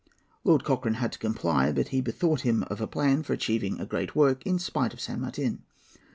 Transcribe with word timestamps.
Lord 0.43 0.63
Cochrane 0.63 0.95
had 0.95 1.11
to 1.11 1.19
comply; 1.19 1.71
but 1.71 1.89
he 1.89 2.01
bethought 2.01 2.41
him 2.41 2.63
of 2.71 2.81
a 2.81 2.87
plan 2.87 3.21
for 3.21 3.33
achieving 3.33 3.79
a 3.79 3.85
great 3.85 4.15
work, 4.15 4.43
in 4.47 4.57
spite 4.57 4.95
of 4.95 4.99
San 4.99 5.21
Martin. 5.21 5.61